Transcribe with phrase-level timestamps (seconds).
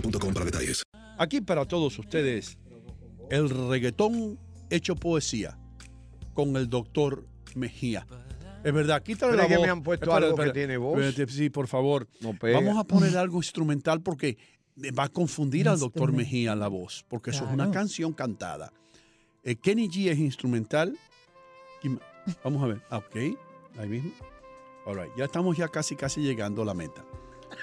[0.00, 0.82] boostmobile.com para detalles.
[1.18, 2.58] Aquí para todos ustedes,
[3.30, 4.38] el reggaetón
[4.70, 5.58] hecho poesía
[6.34, 8.06] con el doctor Mejía.
[8.64, 9.66] Es verdad, quítale Pero la es que voz.
[9.66, 11.00] me han puesto algo que tiene voz.
[11.00, 12.08] Espérate, Sí, por favor.
[12.20, 14.36] Vamos a poner algo instrumental porque
[14.98, 18.72] va a confundir al doctor Mejía la voz, porque eso es una canción cantada.
[19.44, 20.98] Eh, Kenny G es instrumental.
[22.42, 22.82] Vamos a ver.
[22.90, 23.16] Ah, ok,
[23.78, 24.10] ahí mismo.
[24.84, 27.04] All right, ya estamos ya casi, casi llegando a la meta.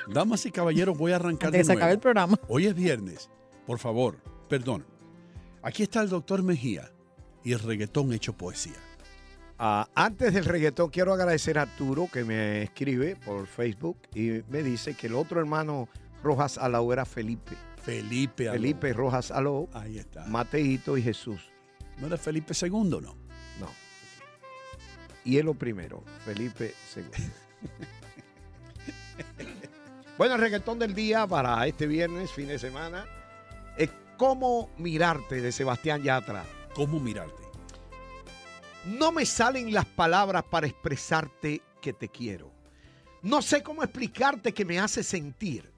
[0.07, 1.93] Damas y caballeros, voy a arrancar Antes que de se acabe nuevo.
[1.93, 2.39] el programa.
[2.47, 3.29] Hoy es viernes.
[3.65, 4.17] Por favor,
[4.49, 4.85] perdón.
[5.61, 6.91] Aquí está el doctor Mejía
[7.43, 8.75] y el reggaetón hecho poesía.
[9.57, 14.61] Ah, antes del reggaetón, quiero agradecer a Arturo que me escribe por Facebook y me
[14.63, 15.87] dice que el otro hermano
[16.21, 17.55] Rojas Alao era Felipe.
[17.81, 18.61] Felipe Alao.
[18.61, 19.69] Felipe Rojas Alao.
[19.73, 20.25] Ahí está.
[20.25, 21.49] Mateito y Jesús.
[21.99, 22.99] ¿No era Felipe II, no?
[22.99, 23.69] No.
[25.23, 27.03] Y es lo primero, Felipe II.
[30.23, 33.05] bueno, el reggaetón del día para este viernes, fin de semana,
[33.75, 36.45] es Cómo mirarte de Sebastián Yatra.
[36.73, 37.43] ¿Cómo mirarte?
[38.85, 42.53] No me salen las palabras para expresarte que te quiero.
[43.21, 45.69] No sé cómo explicarte que me hace sentir.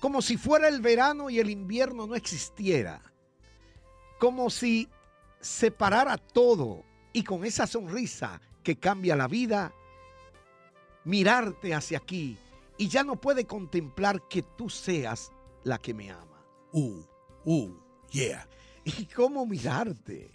[0.00, 3.02] Como si fuera el verano y el invierno no existiera.
[4.18, 4.88] Como si
[5.38, 9.70] separara todo y con esa sonrisa que cambia la vida,
[11.04, 12.38] mirarte hacia aquí
[12.78, 15.30] y ya no puede contemplar que tú seas
[15.64, 16.46] la que me ama.
[16.72, 17.02] Uh,
[17.44, 17.74] uh,
[18.10, 18.48] yeah.
[18.84, 20.30] ¿Y cómo mirarte?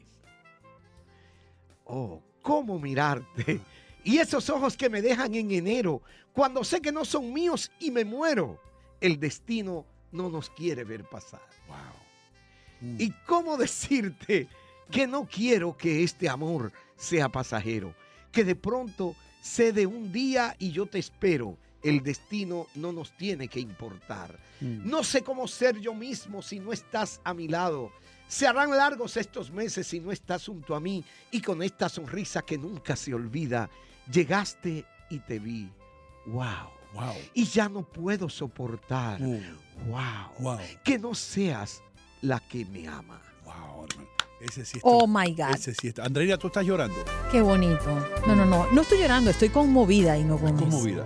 [1.86, 3.59] Oh, cómo mirarte.
[4.06, 6.02] Y esos ojos que me dejan en enero,
[6.34, 8.60] cuando sé que no son míos y me muero.
[9.00, 11.42] El destino no nos quiere ver pasar.
[11.70, 12.98] Wow.
[13.00, 14.50] ¿Y cómo decirte
[14.92, 17.96] que no quiero que este amor sea pasajero?
[18.31, 21.58] Que de pronto cede un día y yo te espero.
[21.83, 24.39] El destino no nos tiene que importar.
[24.61, 27.91] No sé cómo ser yo mismo si no estás a mi lado.
[28.27, 32.41] Se harán largos estos meses si no estás junto a mí y con esta sonrisa
[32.41, 33.69] que nunca se olvida,
[34.11, 35.69] llegaste y te vi.
[36.25, 36.71] Wow.
[36.94, 37.16] Wow.
[37.33, 39.21] Y ya no puedo soportar.
[39.21, 39.41] Uh,
[39.88, 40.29] wow.
[40.39, 40.59] wow.
[40.83, 41.81] Que no seas
[42.21, 43.21] la que me ama.
[43.44, 44.09] Wow, hermano.
[44.39, 44.89] Ese sí está.
[44.89, 45.56] Oh my God.
[45.56, 46.06] Ese sí está.
[46.06, 46.95] Andreina, tú estás llorando.
[47.31, 47.95] Qué bonito.
[48.27, 48.71] No, no, no.
[48.71, 51.06] No estoy llorando, estoy conmovida y no con Conmovida.